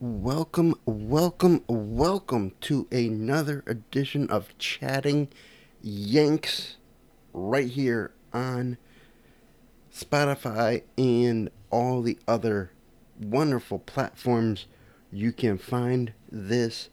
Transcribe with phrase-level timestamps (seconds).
[0.00, 5.26] Welcome, welcome, welcome to another edition of Chatting
[5.82, 6.76] Yanks
[7.32, 8.78] right here on
[9.92, 12.70] Spotify and all the other
[13.20, 14.66] wonderful platforms
[15.10, 16.90] you can find this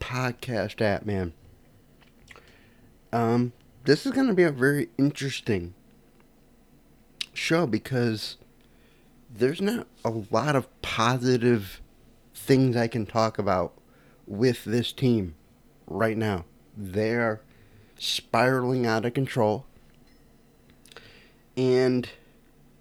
[0.00, 1.32] podcast at, man.
[3.12, 3.52] Um,
[3.84, 5.74] this is going to be a very interesting
[7.32, 8.38] show because
[9.32, 11.80] there's not a lot of positive
[12.50, 13.74] things I can talk about
[14.26, 15.36] with this team
[15.86, 16.46] right now.
[16.76, 17.42] They're
[17.96, 19.66] spiraling out of control.
[21.56, 22.08] And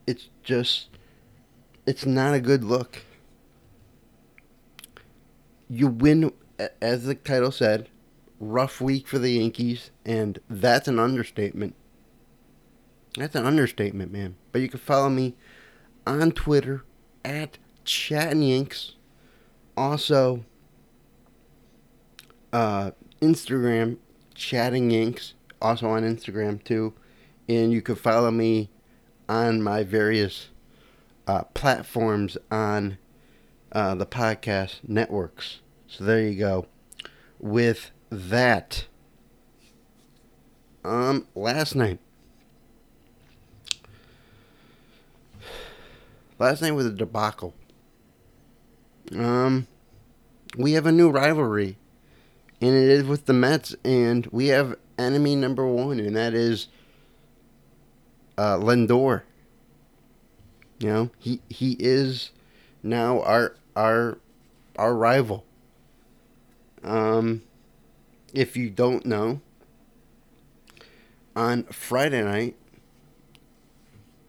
[0.07, 0.87] it's just,
[1.85, 3.03] it's not a good look.
[5.69, 6.33] You win,
[6.81, 7.89] as the title said,
[8.39, 11.75] rough week for the Yankees, and that's an understatement.
[13.15, 14.35] That's an understatement, man.
[14.51, 15.35] But you can follow me
[16.07, 16.85] on Twitter
[17.23, 18.95] at Chatting Yanks.
[19.79, 20.43] Also,
[22.51, 23.95] uh, Instagram,
[24.35, 25.35] Chatting Yanks.
[25.61, 26.93] Also on Instagram too.
[27.47, 28.69] And you can follow me
[29.29, 30.49] on my various
[31.27, 32.97] uh, platforms on
[33.71, 35.59] uh, the podcast networks.
[35.87, 36.65] So there you go.
[37.39, 38.85] With that,
[40.83, 41.99] um, last night
[46.37, 47.53] Last night was a debacle.
[49.13, 49.67] Um,
[50.57, 51.77] we have a new rivalry,
[52.61, 56.67] and it is with the Mets, and we have enemy number one, and that is
[58.37, 59.23] uh, Lindor.
[60.79, 62.31] You know, he he is
[62.81, 64.17] now our our
[64.77, 65.45] our rival.
[66.83, 67.43] Um,
[68.33, 69.41] if you don't know,
[71.35, 72.55] on Friday night,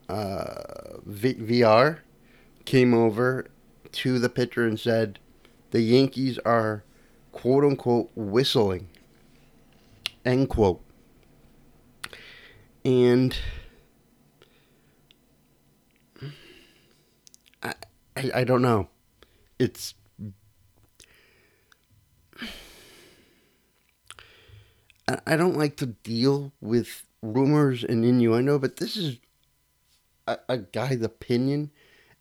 [0.09, 1.99] uh, v- VR
[2.65, 3.47] came over
[3.93, 5.19] to the pitcher and said,
[5.71, 6.85] the Yankees are
[7.33, 8.89] quote unquote whistling.
[10.25, 10.83] End quote.
[12.85, 13.37] And
[17.63, 17.75] I,
[18.17, 18.89] I, I don't know.
[19.59, 19.95] It's
[25.27, 29.19] I don't like to deal with rumors and innuendo, but this is
[30.27, 31.71] a, a guy's opinion,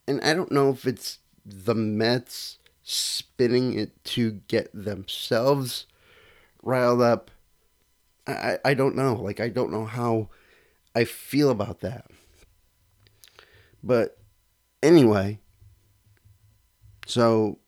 [0.06, 5.86] and I don't know if it's the Mets spinning it to get themselves
[6.62, 7.30] riled up.
[8.26, 9.14] I, I don't know.
[9.14, 10.28] Like, I don't know how
[10.94, 12.06] I feel about that.
[13.82, 14.18] But
[14.82, 15.40] anyway,
[17.06, 17.58] so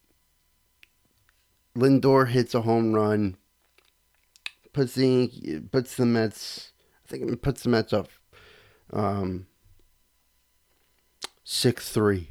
[1.77, 3.37] Lindor hits a home run,
[4.73, 6.73] puts the puts the Mets.
[7.05, 8.09] I think it puts the Mets up
[8.93, 9.47] um,
[11.45, 12.29] six three.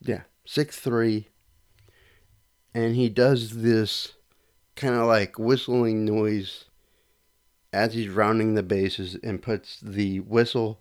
[0.00, 1.28] Yeah, six three.
[2.74, 4.12] And he does this
[4.74, 6.66] kind of like whistling noise
[7.72, 10.80] as he's rounding the bases and puts the whistle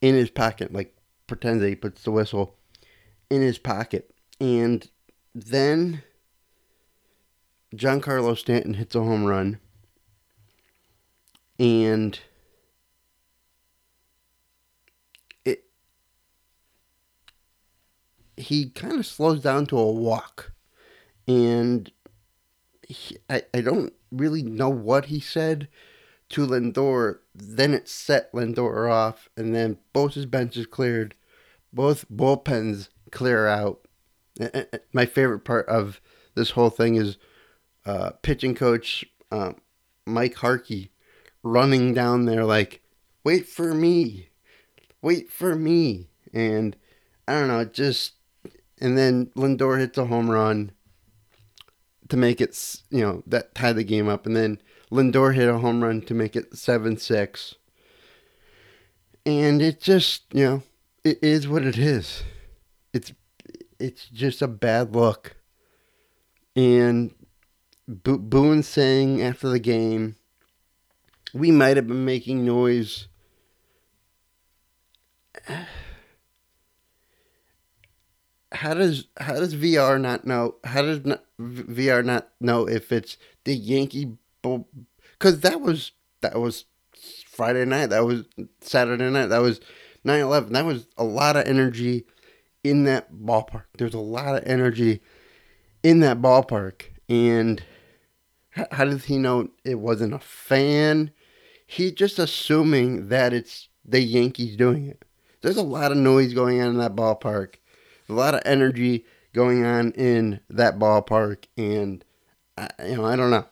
[0.00, 0.96] in his pocket, like
[1.26, 2.56] pretends that he puts the whistle
[3.30, 4.10] in his pocket.
[4.40, 4.88] And
[5.34, 6.02] then
[7.74, 9.60] Giancarlo Stanton hits a home run.
[11.58, 12.18] And
[18.36, 20.52] he kind of slows down to a walk.
[21.26, 21.90] And
[22.86, 25.68] he, I, I don't really know what he said
[26.30, 27.18] to Lindor.
[27.34, 31.14] Then it set Lindor off, and then both his benches cleared,
[31.72, 33.86] both bullpens clear out.
[34.92, 36.00] My favorite part of
[36.34, 37.16] this whole thing is
[37.86, 39.52] uh, pitching coach uh,
[40.06, 40.90] Mike Harkey
[41.42, 42.82] running down there like,
[43.22, 44.28] "Wait for me,
[45.02, 46.76] wait for me," and
[47.28, 48.14] I don't know, just
[48.84, 50.70] and then Lindor hits a home run
[52.10, 54.60] to make it, you know, that tie the game up, and then
[54.92, 57.54] Lindor hit a home run to make it seven six.
[59.24, 60.62] And it just, you know,
[61.02, 62.22] it is what it is.
[62.92, 63.12] It's
[63.80, 65.36] it's just a bad look.
[66.54, 67.14] And
[67.88, 70.16] Bo- Boone saying after the game,
[71.32, 73.08] we might have been making noise
[78.54, 80.56] how does how does VR not know?
[80.64, 84.16] How does not, VR not know if it's the Yankee?
[84.42, 86.64] Because that was that was
[87.28, 87.86] Friday night.
[87.86, 88.24] That was
[88.60, 89.26] Saturday night.
[89.26, 89.60] That was
[90.06, 90.50] 9-11.
[90.50, 92.04] That was a lot of energy
[92.62, 93.64] in that ballpark.
[93.76, 95.00] There's a lot of energy
[95.82, 96.82] in that ballpark.
[97.08, 97.62] And
[98.50, 101.10] how, how does he know it wasn't a fan?
[101.66, 105.04] He's just assuming that it's the Yankees doing it.
[105.42, 107.56] There's a lot of noise going on in that ballpark
[108.08, 112.04] a lot of energy going on in that ballpark, and
[112.56, 113.46] I, you know I don't know.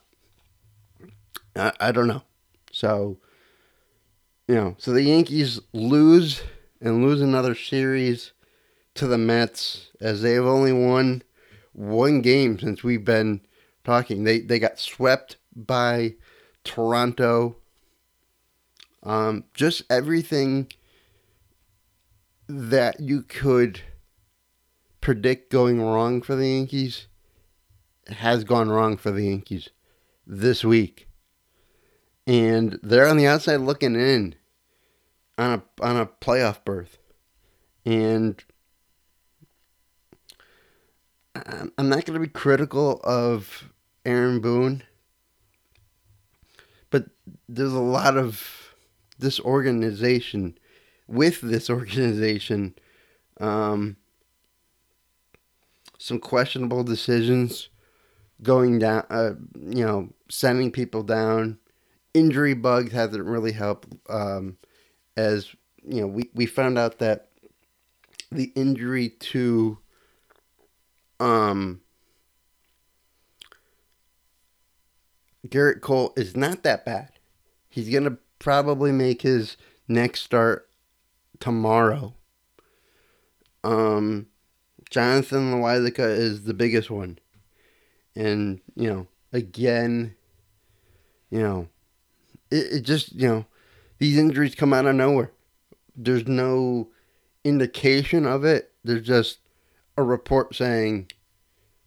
[1.56, 2.22] I, I don't know.
[2.70, 3.19] So
[4.49, 6.43] you know, so the Yankees lose
[6.81, 8.32] and lose another series
[8.94, 11.22] to the Mets as they have only won
[11.72, 13.40] one game since we've been
[13.84, 14.25] talking.
[14.25, 16.14] They they got swept by
[16.64, 17.56] Toronto.
[19.02, 20.70] Um, just everything
[22.49, 23.81] that you could
[25.02, 27.06] predict going wrong for the Yankees
[28.08, 29.69] has gone wrong for the Yankees
[30.26, 31.08] this week.
[32.26, 34.37] And they're on the outside looking in
[35.37, 36.99] on a on a playoff berth.
[37.84, 38.43] And
[41.34, 43.72] I'm not going to be critical of
[44.04, 44.84] Aaron Boone,
[46.90, 47.06] but
[47.49, 48.75] there's a lot of
[49.19, 50.58] this organization
[51.08, 52.75] with this organization,
[53.40, 53.96] um,
[56.02, 57.69] some questionable decisions
[58.43, 61.58] going down, uh, you know, sending people down.
[62.12, 63.87] Injury bugs hasn't really helped.
[64.10, 64.56] Um,
[65.16, 65.54] as
[65.84, 67.28] you know, we, we found out that
[68.32, 69.78] the injury to
[71.20, 71.81] um,
[75.46, 77.10] Gerrit Cole is not that bad.
[77.69, 79.56] He's going to probably make his
[79.87, 80.69] next start
[81.38, 82.14] tomorrow.
[83.62, 84.26] Um,
[84.93, 87.19] Jonathan Loáisiga is the biggest one.
[88.15, 90.15] And, you know, again,
[91.31, 91.69] you know,
[92.50, 93.47] it, it just, you know,
[93.99, 95.33] these injuries come out of nowhere.
[95.97, 96.91] There's no
[97.43, 98.71] indication of it.
[98.85, 99.39] There's just
[99.97, 101.11] a report saying,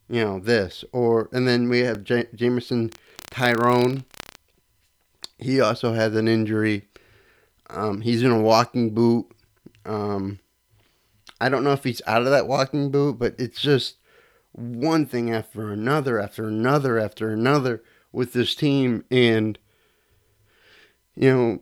[0.09, 2.89] you know, this or and then we have J- Jameson
[3.29, 4.03] Taillon.
[5.37, 6.87] He also has an injury.
[7.69, 9.27] Um, he's in a walking boot.
[9.85, 10.39] Um,
[11.39, 13.97] I don't know if he's out of that walking boot, but it's just
[14.53, 19.59] one thing after another, after another, after another with this team, and
[21.15, 21.61] you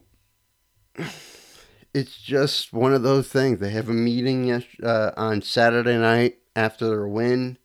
[0.97, 1.05] know
[1.93, 3.59] it's just one of those things.
[3.59, 4.51] They have a meeting
[4.83, 7.57] uh, on Saturday night after their win.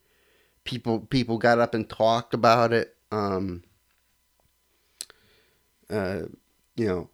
[0.64, 2.96] People people got up and talked about it.
[3.10, 3.64] Um,
[5.90, 6.22] uh,
[6.76, 7.10] you know,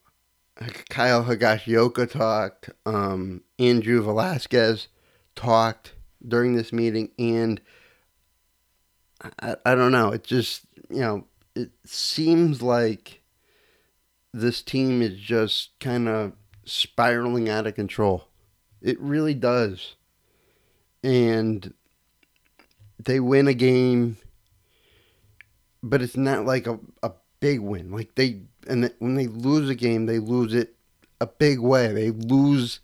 [0.88, 2.70] Kyle Higashioka talked.
[2.86, 4.88] Um, Andrew Velazquez
[5.34, 5.94] talked
[6.26, 7.60] during this meeting, and
[9.40, 10.10] I, I don't know.
[10.10, 13.22] It just you know it seems like
[14.32, 16.32] this team is just kind of
[16.64, 18.28] spiraling out of control.
[18.82, 19.94] It really does.
[21.02, 21.72] And
[22.98, 24.16] they win a game,
[25.82, 27.92] but it's not like a, a big win.
[27.92, 30.74] Like they, and when they lose a game, they lose it
[31.20, 31.92] a big way.
[31.92, 32.80] They lose.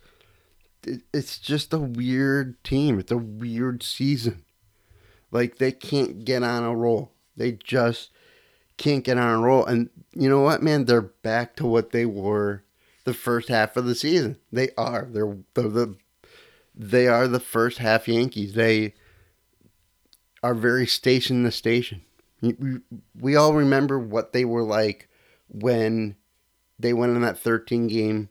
[1.13, 2.99] it's just a weird team.
[2.99, 4.43] It's a weird season.
[5.31, 7.11] Like they can't get on a roll.
[7.37, 8.11] They just
[8.77, 9.65] can't get on a roll.
[9.65, 10.85] And you know what, man?
[10.85, 12.63] They're back to what they were
[13.05, 14.37] the first half of the season.
[14.51, 15.07] They are.
[15.09, 15.95] They're, they're the
[16.73, 18.53] they are the first half Yankees.
[18.53, 18.93] They
[20.41, 22.01] are very station to station.
[22.41, 22.79] We,
[23.19, 25.07] we all remember what they were like
[25.51, 26.15] when
[26.79, 28.29] they went on that 13 game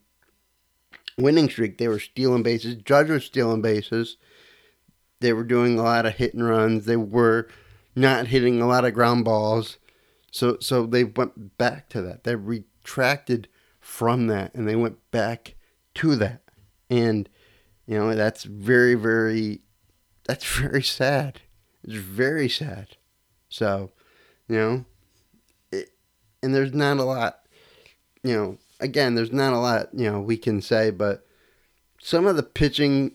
[1.17, 1.79] winning streak.
[1.79, 2.77] They were stealing bases.
[2.77, 4.17] Judge was stealing bases.
[5.21, 6.87] They were doing a lot of hit and runs.
[6.87, 7.49] They were
[7.95, 9.79] not hitting a lot of ground balls.
[10.31, 12.25] So so they went back to that.
[12.25, 13.49] They retracted
[13.81, 15.55] from that and they went back
[15.95, 16.43] to that.
[16.89, 17.29] And,
[17.87, 19.61] you know, that's very, very,
[20.27, 21.41] that's very sad.
[21.85, 22.97] It's very sad.
[23.49, 23.91] So,
[24.49, 24.85] you know,
[26.43, 27.41] and there's not a lot,
[28.23, 31.27] you know, again, there's not a lot, you know, we can say, but
[32.01, 33.13] some of the pitching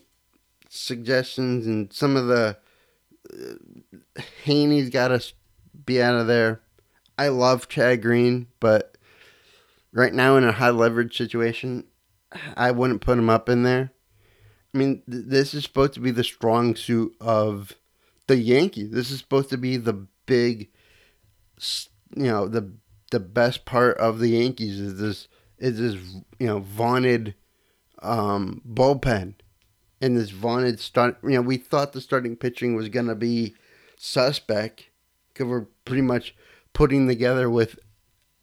[0.68, 2.56] suggestions and some of the
[3.32, 5.22] uh, Heaney's got to
[5.84, 6.60] be out of there.
[7.18, 8.96] I love Chad Green, but
[9.92, 11.84] right now in a high leverage situation,
[12.56, 13.90] I wouldn't put him up in there.
[14.74, 17.72] I mean, th- this is supposed to be the strong suit of
[18.26, 18.90] the Yankees.
[18.90, 20.68] This is supposed to be the big,
[22.14, 22.72] you know, the
[23.10, 27.34] the best part of the Yankees is this is this you know vaunted
[28.02, 29.34] um, bullpen
[30.00, 31.18] and this vaunted start.
[31.22, 33.54] You know, we thought the starting pitching was gonna be
[33.96, 34.90] suspect
[35.28, 36.34] because we're pretty much
[36.72, 37.78] putting together with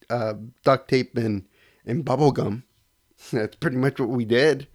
[0.10, 1.46] uh, duct tape and,
[1.86, 2.63] and bubble gum.
[3.32, 4.67] That's pretty much what we did.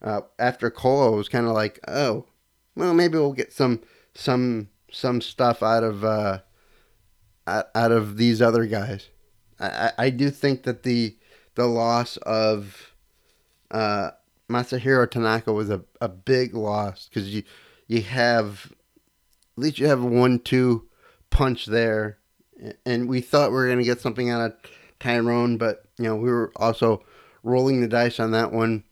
[0.00, 2.26] Uh, after Cole, it was kind of like, oh,
[2.74, 3.80] well, maybe we'll get some
[4.14, 6.40] some some stuff out of uh,
[7.46, 9.08] out of these other guys.
[9.62, 11.16] I, I do think that the
[11.54, 12.94] the loss of
[13.70, 14.10] uh,
[14.50, 17.44] Masahiro Tanaka was a, a big loss because you
[17.86, 18.72] you have
[19.56, 20.88] at least you have a one-two
[21.30, 22.18] punch there.
[22.86, 24.54] And we thought we were to get something out of
[25.00, 27.04] Taillon, but you know we were also
[27.42, 28.84] rolling the dice on that one.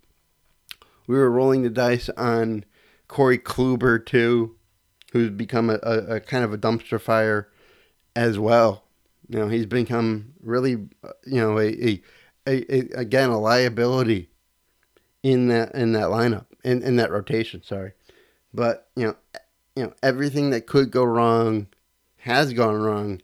[1.06, 2.64] We were rolling the dice on
[3.08, 4.56] Corey Kluber too,
[5.12, 7.48] who's become a, a, a kind of a dumpster fire
[8.16, 8.84] as well.
[9.30, 10.90] You know, he's become really, you
[11.25, 12.02] know, a, a,
[12.49, 14.28] a, a again a liability
[15.22, 17.62] in that in that lineup in, in that rotation.
[17.62, 17.92] Sorry,
[18.52, 19.16] but you know,
[19.76, 21.68] you know everything that could go wrong
[22.16, 23.22] has gone wrong,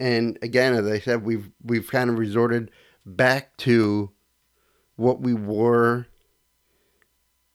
[0.00, 2.70] and again, as I said, we've we've kind of resorted
[3.04, 4.12] back to
[4.96, 6.06] what we were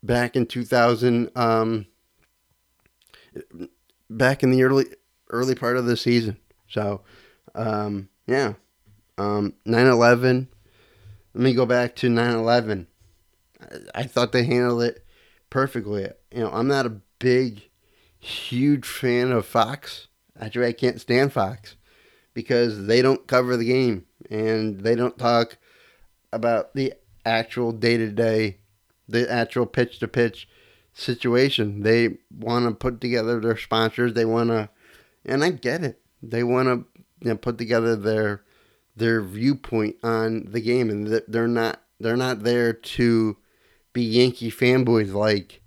[0.04, 1.88] back in 2000 um,
[4.12, 4.86] back in the early
[5.32, 7.02] early part of the season so
[7.56, 8.54] um, yeah
[9.18, 10.48] um, 9-11
[11.34, 12.88] let me go back to 9-11
[13.62, 15.06] I, I thought they handled it
[15.50, 17.70] perfectly you know i'm not a big
[18.20, 20.08] huge fan of fox
[20.40, 21.76] actually i can't stand fox
[22.34, 25.58] because they don't cover the game and they don't talk
[26.32, 26.94] about the
[27.26, 28.58] actual day to day,
[29.08, 30.48] the actual pitch to pitch
[30.94, 31.84] situation.
[31.84, 34.14] They want to put together their sponsors.
[34.14, 34.70] They want to,
[35.26, 36.02] and I get it.
[36.22, 38.44] They want to you know, put together their
[38.96, 43.38] their viewpoint on the game, and they're not they're not there to
[43.94, 45.62] be Yankee fanboys like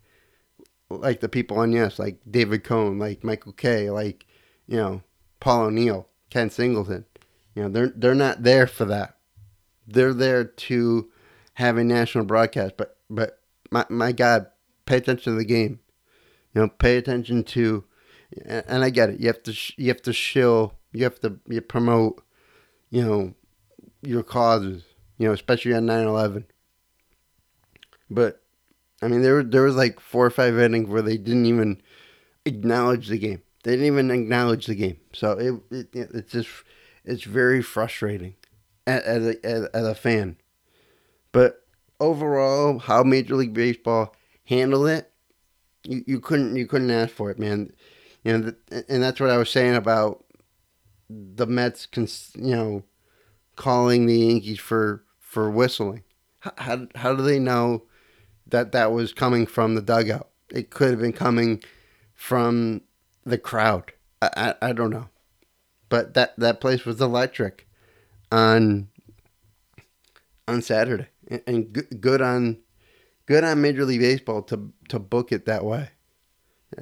[0.88, 4.26] like the people on Yes, like David Cone, like Michael Kay, like
[4.66, 5.02] you know
[5.40, 7.04] Paul O'Neill, Ken Singleton.
[7.54, 9.16] You know they're they're not there for that.
[9.86, 11.10] They're there to
[11.54, 12.76] have a national broadcast.
[12.76, 13.40] But but
[13.70, 14.46] my my God,
[14.86, 15.80] pay attention to the game.
[16.54, 17.84] You know, pay attention to,
[18.44, 19.20] and I get it.
[19.20, 20.74] You have to you have to shill.
[20.92, 22.22] You have to you promote.
[22.90, 23.34] You know,
[24.02, 24.84] your causes.
[25.18, 26.44] You know, especially on 9-11.
[28.10, 28.42] But
[29.00, 31.82] I mean, there there was like four or five innings where they didn't even
[32.44, 33.42] acknowledge the game.
[33.64, 34.98] They didn't even acknowledge the game.
[35.12, 35.32] So
[35.70, 36.50] it, it it's just
[37.04, 38.34] it's very frustrating
[38.86, 40.36] as a, as, a fan.
[41.30, 41.64] But
[42.00, 45.10] overall, how Major League Baseball handled it,
[45.84, 47.72] you, you couldn't you couldn't ask for it, man.
[48.24, 48.52] You know,
[48.88, 50.24] and that's what I was saying about
[51.34, 52.82] the Mets, you know,
[53.56, 56.02] calling the Yankees for for whistling.
[56.40, 57.84] How, how, do they know
[58.48, 60.28] that that was coming from the dugout?
[60.50, 61.62] It could have been coming
[62.14, 62.82] from
[63.24, 63.92] the crowd.
[64.20, 65.08] I, I, I don't know,
[65.88, 67.68] but that that place was electric
[68.30, 68.88] on
[70.48, 71.08] on Saturday
[71.46, 72.58] and good on
[73.26, 75.90] good on Major League Baseball to to book it that way.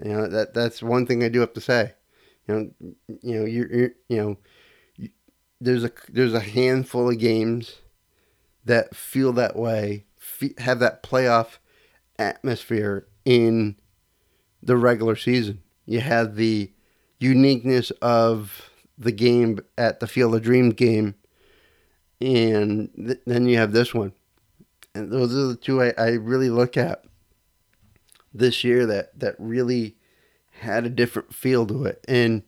[0.02, 1.94] You know that that's one thing I do have to say.
[2.50, 2.70] You
[3.08, 5.08] know, you know, you're, you're you know,
[5.60, 7.76] there's a there's a handful of games
[8.64, 10.04] that feel that way,
[10.58, 11.58] have that playoff
[12.18, 13.76] atmosphere in
[14.62, 15.62] the regular season.
[15.86, 16.72] You have the
[17.18, 21.14] uniqueness of the game at the Field of Dreams game,
[22.20, 24.12] and th- then you have this one
[24.94, 27.04] and those are the two I, I really look at
[28.32, 29.96] this year that that really
[30.60, 32.04] had a different feel to it.
[32.06, 32.42] And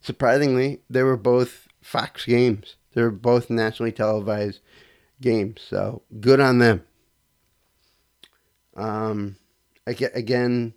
[0.00, 2.76] surprisingly, they were both Fox games.
[2.94, 4.60] They were both nationally televised
[5.20, 5.60] games.
[5.68, 6.84] So good on them.
[8.76, 9.36] Um,
[9.86, 10.74] again,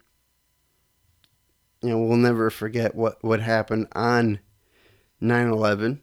[1.82, 4.40] you know, we'll never forget what, what happened on
[5.20, 6.02] 9 11.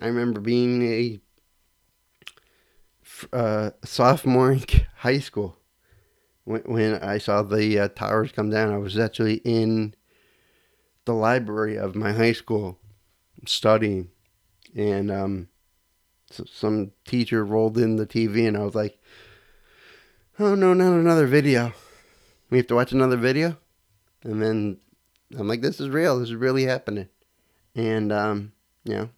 [0.00, 1.20] I remember being a
[3.32, 4.64] uh, sophomore in
[4.96, 5.58] high school
[6.44, 8.72] when, when I saw the uh, towers come down.
[8.72, 9.94] I was actually in
[11.04, 12.78] the library of my high school
[13.46, 14.10] studying,
[14.74, 15.48] and um,
[16.30, 18.98] so some teacher rolled in the TV, and I was like,
[20.38, 21.72] "Oh no, not another video!
[22.50, 23.58] We have to watch another video."
[24.22, 24.78] And then
[25.36, 26.18] I'm like, "This is real.
[26.18, 27.08] This is really happening,"
[27.74, 28.52] and um,
[28.84, 29.08] you know,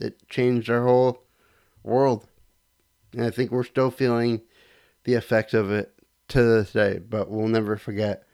[0.00, 1.22] it changed our whole
[1.82, 2.26] world.
[3.12, 4.42] And I think we're still feeling
[5.04, 5.95] the effects of it
[6.28, 8.24] to this day, but we'll never forget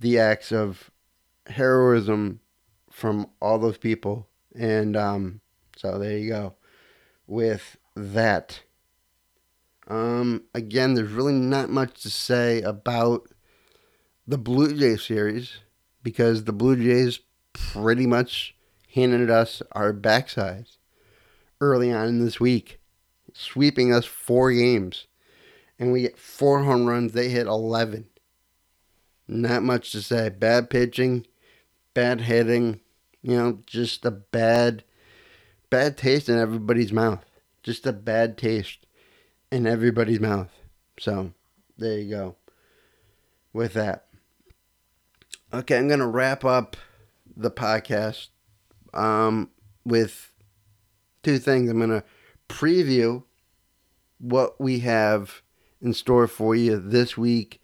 [0.00, 0.90] the acts of
[1.46, 2.40] heroism
[2.90, 4.28] from all those people.
[4.54, 5.40] And um,
[5.76, 6.54] so there you go
[7.26, 8.60] with that.
[9.86, 13.28] Um, again, there's really not much to say about
[14.26, 15.58] the Blue Jays series
[16.02, 17.20] because the Blue Jays
[17.52, 18.54] pretty much
[18.94, 20.76] handed us our backsides
[21.60, 22.78] early on in this week
[23.38, 25.06] sweeping us four games.
[25.78, 27.12] And we get four home runs.
[27.12, 28.06] They hit 11.
[29.28, 30.28] Not much to say.
[30.30, 31.26] Bad pitching,
[31.94, 32.80] bad hitting,
[33.22, 34.84] you know, just a bad,
[35.70, 37.24] bad taste in everybody's mouth.
[37.62, 38.86] Just a bad taste
[39.52, 40.50] in everybody's mouth.
[40.98, 41.32] So,
[41.76, 42.36] there you go.
[43.52, 44.06] With that.
[45.52, 46.76] Okay, I'm gonna wrap up
[47.36, 48.28] the podcast
[48.92, 49.50] um,
[49.84, 50.32] with
[51.22, 51.70] two things.
[51.70, 52.04] I'm gonna
[52.48, 53.24] preview
[54.18, 55.42] what we have
[55.80, 57.60] in store for you this week.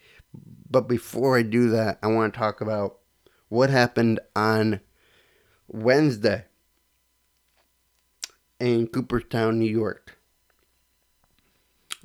[0.69, 2.99] But before I do that, I want to talk about
[3.49, 4.81] what happened on
[5.69, 6.47] Wednesday
[8.59, 10.19] in Cooperstown, New York.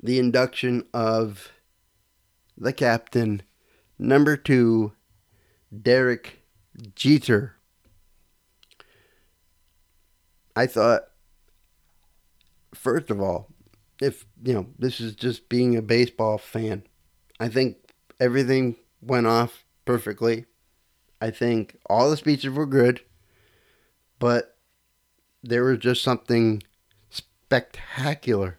[0.02, 1.50] The induction of
[2.56, 3.42] the captain,
[3.98, 4.92] number two,
[5.82, 6.42] Derek
[6.94, 7.56] Jeter.
[10.56, 11.02] I thought,
[12.74, 13.48] first of all,
[14.00, 16.84] if, you know, this is just being a baseball fan,
[17.38, 17.76] I think
[18.18, 20.46] everything went off perfectly.
[21.20, 23.02] I think all the speeches were good,
[24.18, 24.56] but
[25.42, 26.62] there was just something
[27.10, 28.58] spectacular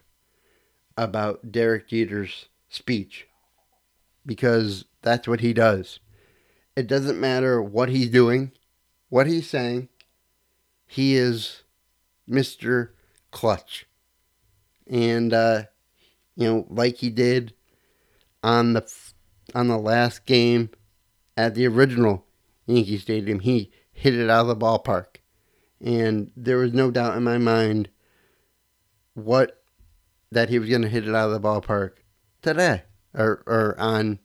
[0.98, 3.28] about Derek Jeter's speech
[4.26, 6.00] because that's what he does.
[6.76, 8.52] It doesn't matter what he's doing,
[9.10, 9.90] what he's saying,
[10.88, 11.64] he is
[12.30, 12.90] Mr.
[13.32, 13.86] Clutch.
[14.92, 15.64] And, uh,
[16.36, 17.54] you know, like he did
[18.44, 18.94] on the
[19.56, 20.70] on the last game
[21.38, 22.26] at the original
[22.66, 25.18] Yankee Stadium, he hit it out of the ballpark.
[25.80, 27.90] And there was no doubt in my mind
[29.14, 29.64] what
[30.32, 31.94] that he was going to hit it out of the ballpark
[32.42, 32.84] today
[33.14, 34.20] or, or on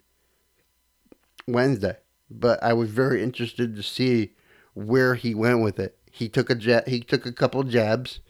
[1.46, 1.96] Wednesday.
[2.30, 4.32] But I was very interested to see
[4.74, 5.98] where he went with it.
[6.10, 8.20] He took a jab, he took a couple jabs.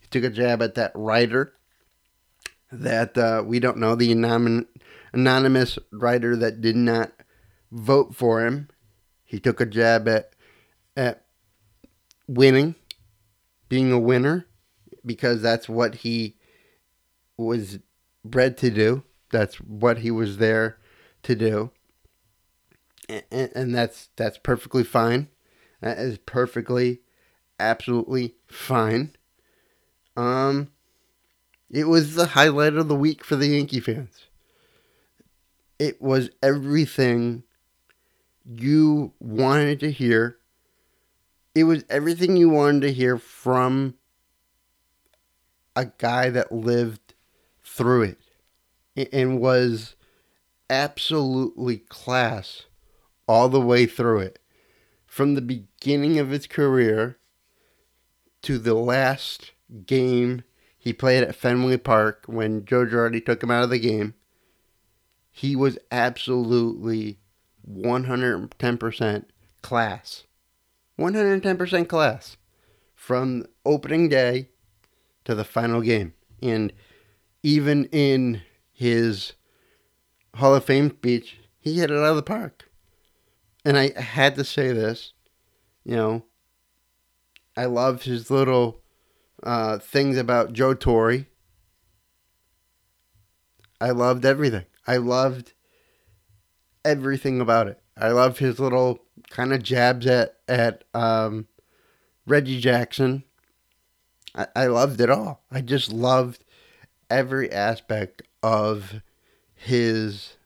[0.00, 1.54] He took a jab at that writer
[2.70, 4.12] that uh, we don't know the
[5.12, 7.12] anonymous writer that did not
[7.70, 8.68] vote for him.
[9.24, 10.32] He took a jab at
[10.96, 11.24] at
[12.26, 12.74] winning,
[13.68, 14.46] being a winner,
[15.04, 16.36] because that's what he
[17.36, 17.78] was
[18.24, 19.04] bred to do.
[19.30, 20.78] That's what he was there
[21.22, 21.70] to do.
[23.08, 25.28] And, and that's that's perfectly fine.
[25.80, 27.00] That is perfectly,
[27.58, 29.14] absolutely fine.
[30.16, 30.72] Um,
[31.70, 34.26] it was the highlight of the week for the Yankee fans.
[35.78, 37.44] It was everything
[38.44, 40.38] you wanted to hear.
[41.54, 43.94] It was everything you wanted to hear from
[45.76, 47.14] a guy that lived
[47.62, 48.14] through
[48.96, 49.94] it and was
[50.70, 52.64] absolutely class
[53.28, 54.38] all the way through it.
[55.06, 57.18] From the beginning of his career
[58.42, 59.52] to the last
[59.86, 60.42] game
[60.88, 64.14] he played at Fenway Park when Joe Girardi took him out of the game,
[65.30, 67.18] he was absolutely
[67.70, 69.24] 110%
[69.60, 70.24] class.
[70.98, 72.38] 110% class
[72.94, 74.48] from opening day
[75.26, 76.14] to the final game.
[76.40, 76.72] And
[77.42, 78.40] even in
[78.72, 79.34] his
[80.36, 82.70] Hall of Fame speech, he hit it out of the park.
[83.62, 85.12] And I had to say this,
[85.84, 86.24] you know,
[87.58, 88.80] I love his little
[89.42, 91.26] uh, things about Joe Torre.
[93.80, 94.64] I loved everything.
[94.86, 95.52] I loved
[96.84, 97.80] everything about it.
[97.96, 101.46] I love his little kind of jabs at at um,
[102.26, 103.24] Reggie Jackson.
[104.34, 105.42] I, I loved it all.
[105.50, 106.44] I just loved
[107.10, 109.02] every aspect of
[109.54, 110.36] his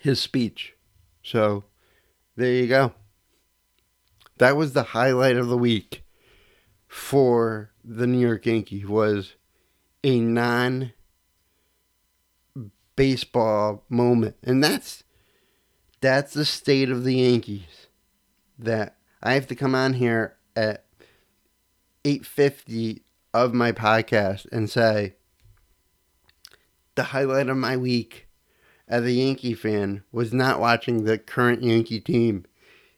[0.00, 0.74] his speech.
[1.22, 1.64] So
[2.36, 2.92] there you go.
[4.38, 5.99] That was the highlight of the week
[6.90, 9.36] for the New York Yankees was
[10.02, 10.92] a non
[12.96, 14.34] baseball moment.
[14.42, 15.04] And that's
[16.00, 17.86] that's the state of the Yankees.
[18.58, 20.84] That I have to come on here at
[22.04, 25.14] 850 of my podcast and say
[26.96, 28.26] the highlight of my week
[28.88, 32.46] as a Yankee fan was not watching the current Yankee team.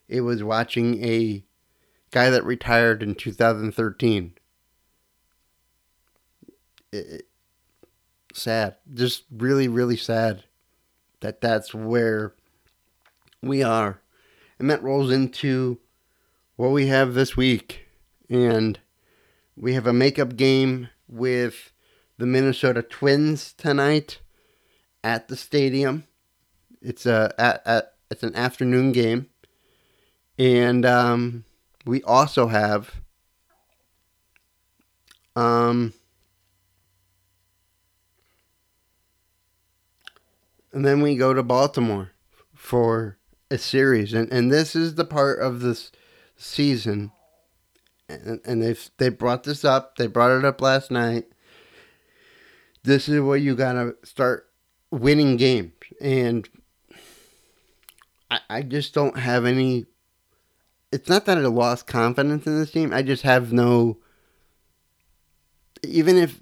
[0.07, 1.45] It was watching a
[2.13, 4.33] guy that retired in 2013.
[6.91, 7.27] It,
[8.33, 8.75] sad.
[8.93, 10.43] Just really, really sad
[11.21, 12.35] that that's where
[13.41, 13.99] we are.
[14.59, 15.79] And that rolls into
[16.55, 17.87] what we have this week.
[18.29, 18.79] And
[19.57, 21.71] we have a makeup game with
[22.19, 24.19] the Minnesota Twins tonight
[25.03, 26.03] at the stadium.
[26.79, 29.29] It's a at, at it's an afternoon game.
[30.37, 31.45] And um,
[31.85, 33.01] we also have
[35.35, 35.93] um,
[40.73, 42.11] And then we go to Baltimore
[42.55, 43.17] for
[43.51, 44.13] a series.
[44.13, 45.91] And, and this is the part of this
[46.35, 47.11] season.
[48.09, 49.97] And, and they've they brought this up.
[49.97, 51.25] They brought it up last night.
[52.83, 54.49] This is where you gotta start
[54.89, 55.73] winning games.
[56.01, 56.49] And
[58.31, 59.85] I, I just don't have any.
[60.93, 62.93] It's not that I lost confidence in this team.
[62.93, 63.97] I just have no.
[65.81, 66.39] Even if,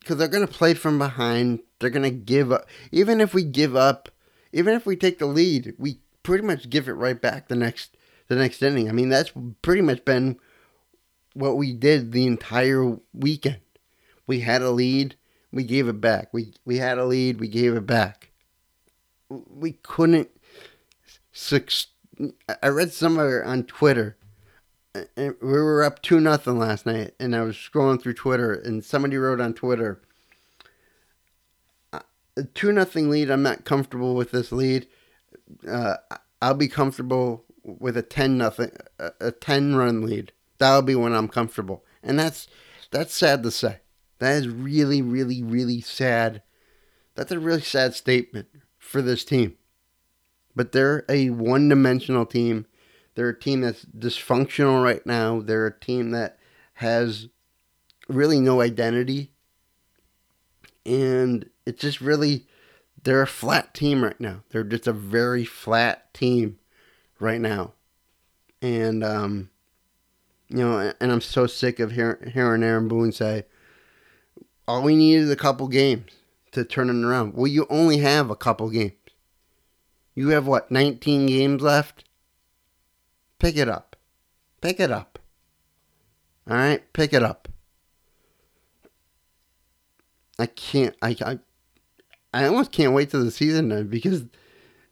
[0.00, 2.66] because they're gonna play from behind, they're gonna give up.
[2.90, 4.10] Even if we give up,
[4.52, 7.96] even if we take the lead, we pretty much give it right back the next
[8.26, 8.88] the next inning.
[8.88, 10.38] I mean, that's pretty much been
[11.34, 13.60] what we did the entire weekend.
[14.26, 15.16] We had a lead,
[15.52, 16.32] we gave it back.
[16.32, 18.30] We we had a lead, we gave it back.
[19.28, 20.30] We couldn't.
[21.32, 21.88] Six.
[22.62, 24.16] I read somewhere on Twitter.
[25.16, 29.16] We were up two nothing last night, and I was scrolling through Twitter, and somebody
[29.16, 30.00] wrote on Twitter,
[32.54, 33.30] two nothing lead.
[33.30, 34.86] I'm not comfortable with this lead.
[35.68, 35.96] Uh,
[36.40, 40.32] I'll be comfortable with a ten nothing, a ten run lead.
[40.58, 42.46] That'll be when I'm comfortable, and that's
[42.92, 43.80] that's sad to say.
[44.20, 46.42] That is really, really, really sad.
[47.16, 48.46] That's a really sad statement
[48.78, 49.56] for this team.
[50.56, 52.66] But they're a one dimensional team.
[53.14, 55.40] They're a team that's dysfunctional right now.
[55.40, 56.38] They're a team that
[56.74, 57.28] has
[58.08, 59.32] really no identity.
[60.84, 62.46] And it's just really,
[63.02, 64.42] they're a flat team right now.
[64.50, 66.58] They're just a very flat team
[67.18, 67.72] right now.
[68.60, 69.50] And, um,
[70.48, 73.46] you know, and I'm so sick of hearing, Aaron Boone say,
[74.66, 76.10] all we need is a couple games
[76.52, 77.34] to turn it around.
[77.34, 78.92] Well, you only have a couple games.
[80.14, 82.04] You have what, 19 games left?
[83.38, 83.96] Pick it up.
[84.60, 85.18] Pick it up.
[86.48, 87.48] All right, pick it up.
[90.38, 90.94] I can't.
[91.00, 91.38] I I,
[92.32, 94.24] I almost can't wait till the season then because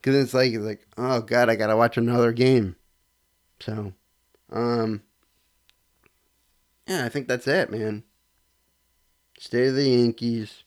[0.00, 2.76] because it's like it's like oh god, I gotta watch another game.
[3.60, 3.92] So,
[4.50, 5.02] um,
[6.86, 8.04] yeah, I think that's it, man.
[9.38, 10.64] State of the Yankees,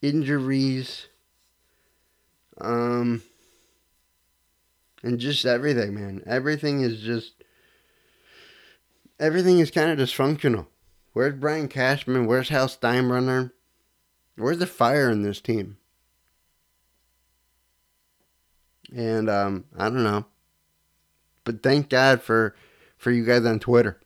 [0.00, 1.08] injuries,
[2.60, 3.22] um,
[5.02, 6.22] and just everything, man.
[6.26, 7.34] Everything is just
[9.18, 10.66] everything is kind of dysfunctional.
[11.12, 12.26] Where's Brian Cashman?
[12.26, 13.52] Where's Hal Steinbrenner?
[14.36, 15.76] Where's the fire in this team?
[18.94, 20.26] And um, I don't know.
[21.44, 22.54] But thank God for
[22.96, 24.00] for you guys on Twitter.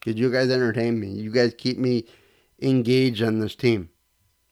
[0.00, 1.10] Cause you guys entertain me.
[1.10, 2.06] You guys keep me
[2.60, 3.90] engaged on this team.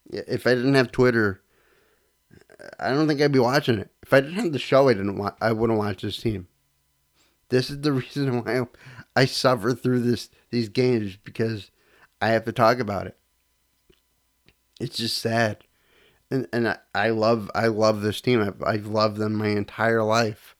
[0.09, 1.43] If I didn't have Twitter,
[2.79, 3.91] I don't think I'd be watching it.
[4.03, 5.19] If I didn't have the show, I didn't.
[5.19, 6.49] Wa- I wouldn't watch this team.
[7.49, 8.67] This is the reason why
[9.15, 11.71] I suffer through this these games because
[12.21, 13.17] I have to talk about it.
[14.81, 15.59] It's just sad,
[16.31, 18.41] and and I, I love I love this team.
[18.41, 20.57] I've, I've loved them my entire life,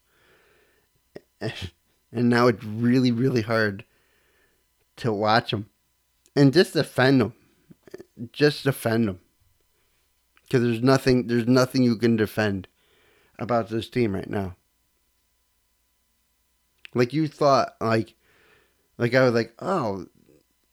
[1.41, 3.85] and now it's really really hard
[4.97, 5.67] to watch them
[6.37, 7.35] and just defend them.
[8.33, 9.21] Just defend them
[10.51, 12.67] because there's nothing there's nothing you can defend
[13.39, 14.57] about this team right now.
[16.93, 18.15] Like you thought, like,
[18.99, 20.07] like I was like, oh,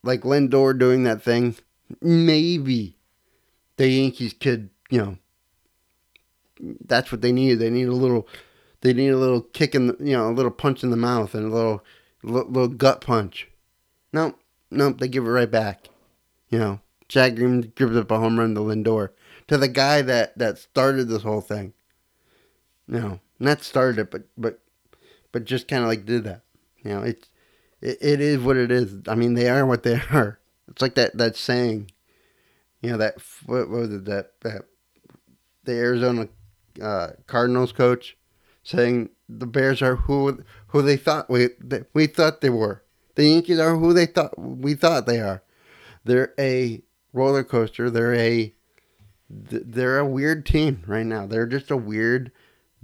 [0.04, 1.56] like Lindor doing that thing.
[2.02, 2.98] Maybe
[3.78, 5.18] the Yankees could, you know,
[6.86, 7.60] that's what they needed.
[7.60, 8.28] They need a little,
[8.82, 11.36] they need a little kick in, the, you know, a little punch in the mouth
[11.36, 11.86] and a little,
[12.24, 13.48] little, little gut punch.
[14.12, 14.34] No,
[14.72, 15.88] no, they give it right back.
[16.50, 19.10] You know, Chad Green gives up a home run to Lindor
[19.48, 21.74] to the guy that that started this whole thing.
[22.88, 24.60] No, not started it, but but
[25.32, 26.42] but just kind of like did that.
[26.84, 27.30] You know, it's
[27.82, 28.96] it, it is what it is.
[29.08, 30.40] I mean, they are what they are.
[30.68, 31.92] It's like that that saying.
[32.82, 34.64] You know that what, was it that that
[35.64, 36.30] the Arizona
[36.82, 38.16] uh, Cardinals coach
[38.64, 41.50] saying the Bears are who who they thought we
[41.94, 42.84] we thought they were.
[43.16, 45.42] The Yankees are who they thought we thought they are.
[46.04, 46.84] They're a
[47.14, 47.90] roller coaster.
[47.90, 48.54] They're a
[49.30, 51.26] they're a weird team right now.
[51.26, 52.32] They're just a weird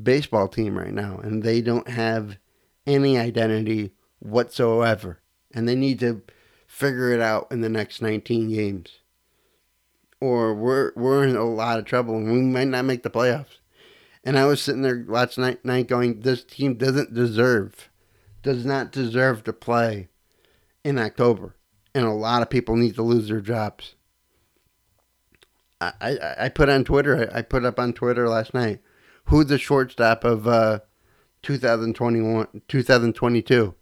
[0.02, 2.38] baseball team right now, and they don't have
[2.86, 5.20] any identity whatsoever.
[5.54, 6.24] And they need to
[6.68, 9.00] figure it out in the next 19 games.
[10.20, 13.58] Or we're we're in a lot of trouble and we might not make the playoffs.
[14.24, 17.90] And I was sitting there last night, night going, this team doesn't deserve,
[18.42, 20.08] does not deserve to play
[20.84, 21.56] in October.
[21.94, 23.96] And a lot of people need to lose their jobs.
[26.02, 28.80] I, I, put on Twitter, I put up on Twitter last night
[29.26, 30.80] who the shortstop of uh,
[31.42, 33.76] 2021, 2022?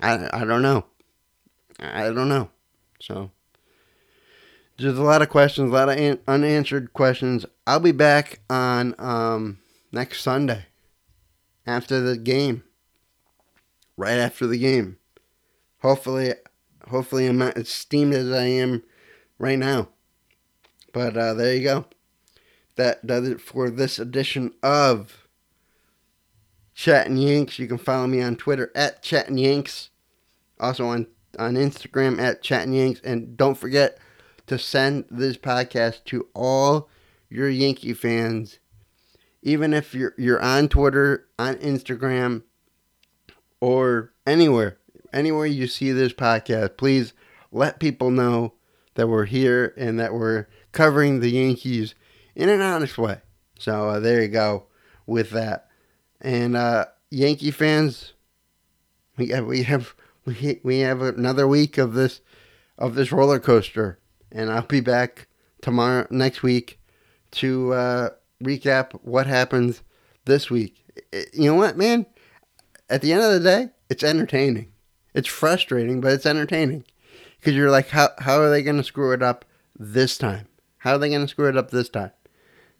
[0.00, 0.86] I, I don't know.
[1.78, 2.50] I don't know.
[3.00, 3.30] So
[4.78, 7.44] there's a lot of questions, a lot of an- unanswered questions.
[7.66, 9.58] I'll be back on um,
[9.92, 10.66] next Sunday
[11.66, 12.64] after the game.
[13.96, 14.96] Right after the game.
[15.82, 16.32] Hopefully,
[16.88, 18.82] hopefully I'm not as steamed as I am
[19.38, 19.88] right now.
[20.92, 21.86] But uh, there you go
[22.76, 25.26] that does it for this edition of
[26.74, 27.58] Chatting Yanks.
[27.58, 29.90] You can follow me on Twitter at Chatting Yanks.
[30.58, 31.06] Also on,
[31.38, 33.00] on Instagram at Chatting Yanks.
[33.04, 33.98] And don't forget
[34.46, 36.88] to send this podcast to all
[37.28, 38.58] your Yankee fans.
[39.42, 42.42] Even if you're you're on Twitter, on Instagram,
[43.60, 44.78] or anywhere,
[45.12, 47.12] anywhere you see this podcast, please
[47.50, 48.52] let people know
[48.94, 51.94] that we're here and that we're covering the Yankees
[52.34, 53.20] in an honest way.
[53.58, 54.66] So uh, there you go
[55.06, 55.68] with that.
[56.20, 58.14] And uh, Yankee fans,
[59.16, 62.20] we have we have we we have another week of this
[62.78, 63.98] of this roller coaster,
[64.30, 65.28] and I'll be back
[65.60, 66.80] tomorrow next week
[67.32, 68.10] to uh,
[68.42, 69.82] recap what happens
[70.24, 70.84] this week.
[71.32, 72.06] You know what, man?
[72.88, 74.72] At the end of the day, it's entertaining.
[75.14, 76.84] It's frustrating, but it's entertaining
[77.42, 79.44] because you're like, how how are they going to screw it up
[79.76, 80.46] this time?
[80.78, 82.12] How are they going to screw it up this time?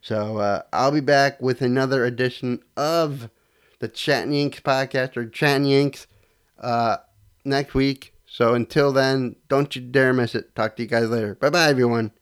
[0.00, 3.28] So uh, I'll be back with another edition of
[3.80, 6.06] the Chatting Yanks podcast or Chatting Yanks
[6.60, 6.98] uh,
[7.44, 8.14] next week.
[8.24, 10.54] So until then, don't you dare miss it.
[10.54, 11.34] Talk to you guys later.
[11.34, 12.12] Bye bye, everyone.